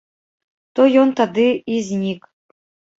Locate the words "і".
1.55-1.75